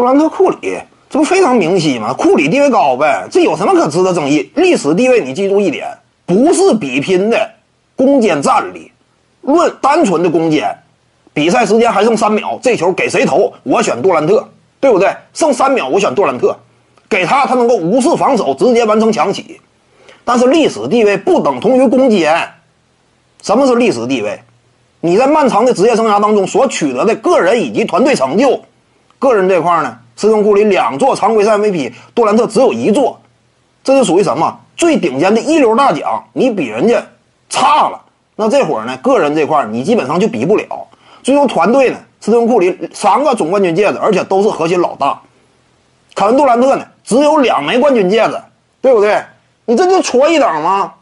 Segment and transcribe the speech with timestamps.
[0.00, 0.78] 杜兰特、库里，
[1.10, 2.14] 这不非常明晰吗？
[2.14, 4.50] 库里地位高呗，这有什么可值得争议？
[4.54, 5.86] 历史地位，你记住一点，
[6.24, 7.50] 不是比拼的
[7.94, 8.90] 攻坚战力，
[9.42, 10.74] 论单纯的攻坚，
[11.34, 13.52] 比赛时间还剩三秒，这球给谁投？
[13.62, 14.48] 我选杜兰特，
[14.80, 15.14] 对不对？
[15.34, 16.56] 剩三秒，我选杜兰特，
[17.10, 19.60] 给他，他能够无视防守，直接完成强起。
[20.24, 22.34] 但是历史地位不等同于攻坚。
[23.42, 24.40] 什么是历史地位？
[25.02, 28.62] 你在漫长的职业生涯当中所取得的个人以及团队成就，
[29.20, 33.20] 个人这块呢，斯通库里两座常规赛 MVP，杜兰特只有一座，
[33.84, 36.24] 这就属于什么最顶尖的一流大奖？
[36.32, 37.00] 你比人家
[37.48, 38.00] 差了，
[38.34, 40.66] 那这会儿呢，个人这块你基本上就比不了。
[41.22, 45.20] 最终团队呢，斯通库里三个总冠军戒指，而且都是核心老大。
[46.14, 48.40] 凯文杜兰特呢，只有两枚冠军戒指，
[48.80, 49.22] 对不对？
[49.66, 50.92] 你这就戳一等吗？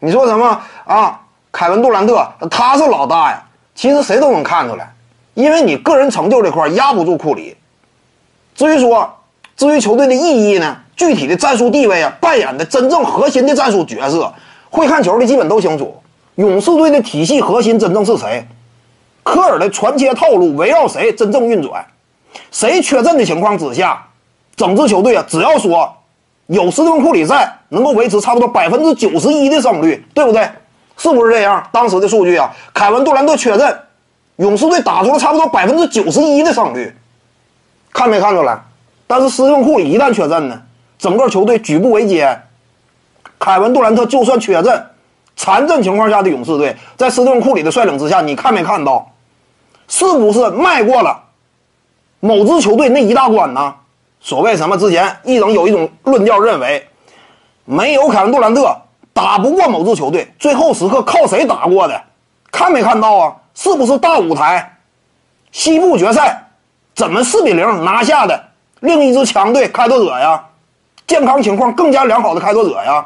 [0.00, 1.20] 你说什么啊？
[1.52, 3.40] 凯文杜兰特他是老大呀，
[3.76, 4.92] 其实谁都能看出来，
[5.34, 7.56] 因为你个人成就这块压不住库里。
[8.54, 9.12] 至于说，
[9.56, 14.32] 至于球队的意义呢，具体的战术地位啊，扮演的真正核心的战术角色，
[14.70, 15.94] 会看球的基本都清楚。
[16.36, 18.46] 勇士队的体系核心真正是谁？
[19.22, 21.84] 科尔的传切套路围绕谁真正运转？
[22.50, 24.06] 谁缺阵的情况之下，
[24.56, 25.92] 整支球队啊，只要说
[26.46, 30.48] 有斯顿库里在，能够维持差不多百分之九十一的胜率，对不对？
[30.96, 31.66] 是不是这样？
[31.72, 33.78] 当时的数据啊，凯文杜兰特缺阵，
[34.36, 36.94] 勇士队打出了差不多百分之九十一的胜率，
[37.92, 38.60] 看没看出来？
[39.06, 40.60] 但是斯通库里一旦缺阵呢，
[40.98, 42.42] 整个球队举步维艰。
[43.38, 44.86] 凯文杜兰特就算缺阵、
[45.36, 49.10] 残阵情况下的勇士队，在斯顿库里的率领之下，你看没看到？
[49.86, 51.22] 是不是迈过了
[52.20, 53.74] 某支球队那一大关呢？
[54.20, 54.76] 所谓什么？
[54.78, 56.88] 之前一整有一种论调认为，
[57.66, 58.76] 没有凯文杜兰特。
[59.12, 62.02] 打不过某支球队，最后时刻靠谁打过的？
[62.54, 63.34] 看没看到啊？
[63.52, 64.78] 是不是大舞台？
[65.50, 66.40] 西部决赛
[66.94, 68.40] 怎么四比零拿下的
[68.78, 70.40] 另一支强队开拓者呀？
[71.04, 73.04] 健康情况更加良好的开拓者呀？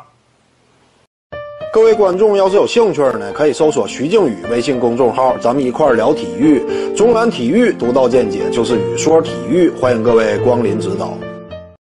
[1.73, 6.63] 各位观众要是有兴趣呢，可以搜索徐静宇微信公众号，咱们一块聊体育。
[6.95, 11.15] 中南体育独到见解就是语说体育，欢迎各位光临指导。